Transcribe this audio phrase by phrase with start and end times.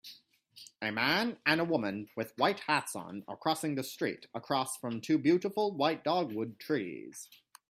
[0.81, 4.99] A man and a woman with white hats on are crossing the street across from
[4.99, 7.29] two beautiful white dogwood trees